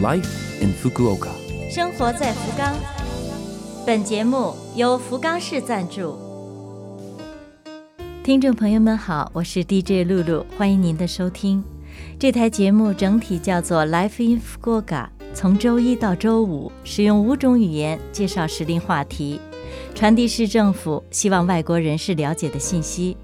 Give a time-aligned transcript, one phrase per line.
[0.00, 1.30] Life in Fukuoka。
[1.68, 2.72] 生活在福冈。
[3.84, 6.16] 本节目由福冈市赞助。
[8.22, 11.64] 听众朋友们好，我是 DJ 露露，欢迎您的收听。
[12.16, 19.40] 这台节目整体叫做 Life in Fukuoka，从周一到周五，使用五种语言介绍时令话题，
[19.96, 23.16] 传递市政府希望外国人士了解的信息。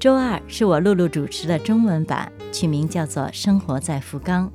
[0.00, 4.46] 周二是我露露主持的中文版，取名叫做《生活在福冈》，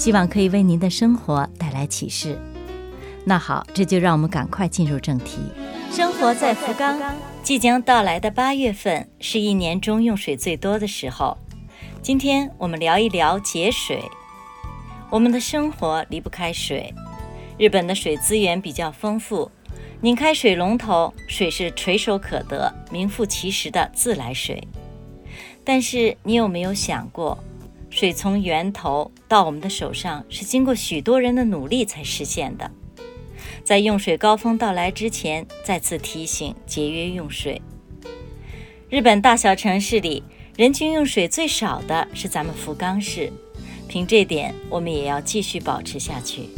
[0.00, 2.38] 希望可以为您的生活带来启示。
[3.22, 5.40] 那好，这就让我们赶快进入正题。
[5.92, 6.98] 生活在福冈，
[7.42, 11.36] 即将到来的八月份是一年中用水最多的时候。
[12.00, 14.02] 今天我们聊一聊节水。
[15.10, 16.94] 我们的生活离不开水，
[17.58, 19.50] 日本的水资源比较丰富，
[20.00, 24.66] 拧开水龙头，水是垂手可得、名副其实的自来水。
[25.62, 27.38] 但是你有没有想过，
[27.90, 32.70] 水从源头到我们的手上是经过许多人的努力才实现的？
[33.64, 37.60] 在用水高峰到来之前，再次提醒节约用水。
[38.88, 40.22] 日本大小城市里，
[40.56, 43.32] 人均用水最少的是咱们福冈市，
[43.88, 46.48] 凭这点，我们也要继续保持下去。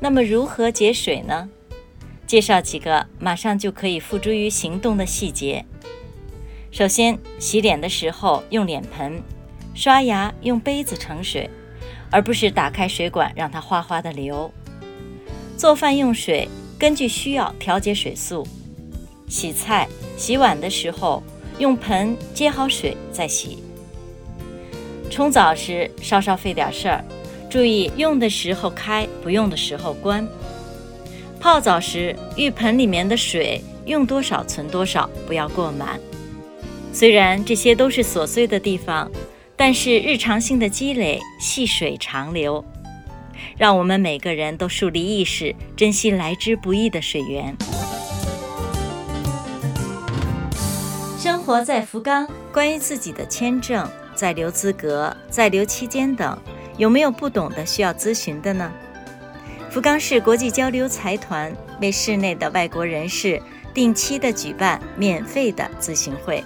[0.00, 1.48] 那么，如何节水呢？
[2.26, 5.64] 介绍几个马上就可以付诸于行动的细节。
[6.70, 9.22] 首先，洗脸的时候用脸盆，
[9.74, 11.50] 刷牙用杯子盛水，
[12.10, 14.52] 而不是打开水管让它哗哗的流。
[15.56, 18.46] 做饭用水，根据需要调节水速。
[19.28, 21.22] 洗菜、洗碗的时候，
[21.58, 23.62] 用盆接好水再洗。
[25.10, 27.04] 冲澡时稍稍费点事儿，
[27.50, 30.26] 注意用的时候开，不用的时候关。
[31.40, 36.00] 泡澡时，浴盆里面的水用多少存多少，不要过满。
[36.92, 39.10] 虽然这些都是琐碎的地方，
[39.56, 42.64] 但是日常性的积累，细水长流。
[43.56, 47.56] 让我们每个人都树立意识，珍惜来之不易的水源。
[51.18, 56.36] 生活在福冈，关于自己的签证、在留资格、在留期间等，
[56.76, 58.72] 有没有不懂的需要咨询的呢？
[59.70, 63.40] 福冈市国际交流财团为市内的外国人士
[63.72, 66.42] 定期的举办免费的咨询会，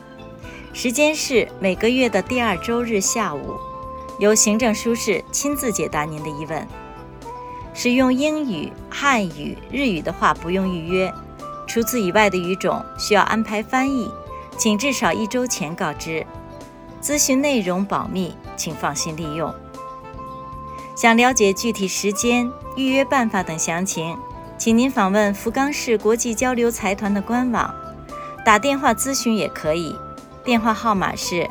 [0.72, 3.56] 时间是每个月的第二周日下午，
[4.18, 6.66] 由行政书士亲自解答您的疑问。
[7.74, 11.12] 使用英语、汉语、日语的话不用预约，
[11.66, 14.10] 除此以外的语种需要安排翻译，
[14.56, 16.24] 请至少一周前告知。
[17.00, 19.52] 咨询内容保密，请放心利用。
[20.94, 24.16] 想了解具体时间、预约办法等详情，
[24.58, 27.72] 请您访问福冈市国际交流财团的官网，
[28.44, 29.96] 打电话咨询也可以，
[30.48, 31.46] 电话号码是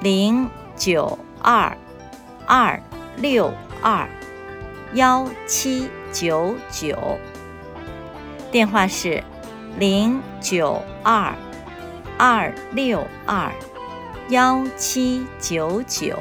[0.00, 1.78] 零九二
[2.44, 2.82] 二
[3.18, 4.08] 六二。
[4.94, 6.98] 幺七九九，
[8.50, 9.22] 电话是
[9.78, 11.32] 零九二
[12.18, 13.52] 二六二
[14.28, 16.18] 幺七九九。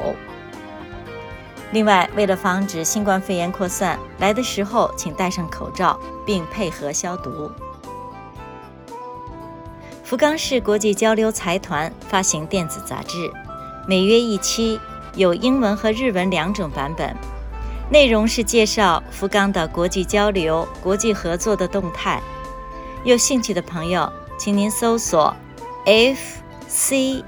[1.71, 7.51] 另外，为了防止新冠肺炎扩散，来的时候请戴上口罩，并配合消毒。
[10.05, 13.17] 福冈市国际交流财团发行电子杂志，
[13.87, 14.79] 每月一期，
[15.15, 17.17] 有英文和日文两种版本。
[17.89, 22.21] 内容是介绍福冈的国际交流、国际合作的动态。
[23.03, 24.07] 有兴趣的朋友，
[24.37, 25.35] 请您搜索
[25.87, 27.23] “FCIF”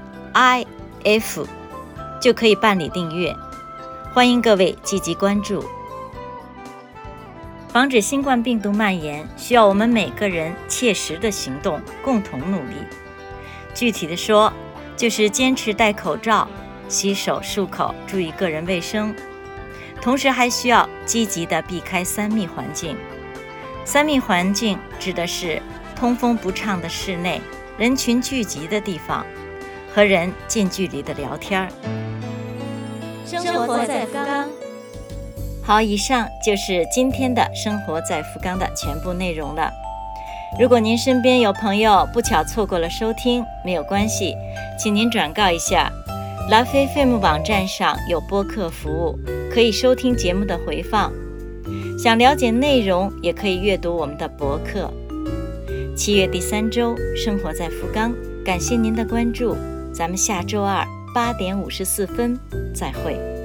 [2.20, 3.34] 就可以办理订阅。
[4.14, 5.64] 欢迎各位积极关注。
[7.68, 12.76] 防止新冠病毒蔓延，需要我们每个人切实的行动，共同努力。
[13.74, 14.52] 具体的说，
[14.96, 16.48] 就是坚持戴口罩、
[16.88, 19.14] 洗手漱口，注意个人卫生。
[20.00, 22.96] 同时还需要积极的避开三密环境。
[23.84, 25.60] 三密环境指的是
[25.94, 27.40] 通风不畅的室内、
[27.76, 29.26] 人群聚集的地方
[29.94, 31.68] 和人近距离的聊天儿。
[33.26, 34.67] 生活在福冈。
[35.68, 39.70] 好，以上就是今天的生活在福冈的全部内容了。
[40.58, 44.34] 如果您身边有朋友不巧错过了收听，没有关系，
[44.82, 45.92] 请您转告一下。
[46.48, 49.18] 拉菲 FM 网站上有播客服务，
[49.52, 51.12] 可以收听节目的回放。
[52.02, 54.90] 想了解内容，也可以阅读我们的博客。
[55.94, 59.54] 七月第三周，生活在福冈，感谢您的关注，
[59.92, 60.82] 咱们下周二
[61.14, 62.40] 八点五十四分
[62.74, 63.37] 再会。